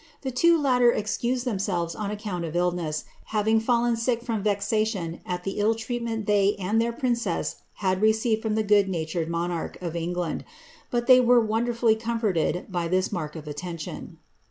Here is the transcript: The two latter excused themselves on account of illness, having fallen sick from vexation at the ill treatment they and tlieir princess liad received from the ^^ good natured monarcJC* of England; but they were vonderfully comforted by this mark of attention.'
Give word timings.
The 0.21 0.31
two 0.31 0.59
latter 0.59 0.91
excused 0.91 1.45
themselves 1.45 1.93
on 1.93 2.09
account 2.09 2.43
of 2.43 2.55
illness, 2.55 3.05
having 3.25 3.59
fallen 3.59 3.95
sick 3.95 4.23
from 4.23 4.41
vexation 4.41 5.21
at 5.27 5.43
the 5.43 5.59
ill 5.59 5.75
treatment 5.75 6.25
they 6.25 6.55
and 6.57 6.81
tlieir 6.81 6.97
princess 6.97 7.57
liad 7.83 8.01
received 8.01 8.41
from 8.41 8.55
the 8.55 8.63
^^ 8.63 8.67
good 8.67 8.89
natured 8.89 9.29
monarcJC* 9.29 9.79
of 9.79 9.95
England; 9.95 10.43
but 10.89 11.05
they 11.05 11.21
were 11.21 11.39
vonderfully 11.45 11.95
comforted 11.95 12.65
by 12.71 12.87
this 12.87 13.11
mark 13.11 13.35
of 13.35 13.47
attention.' 13.47 14.17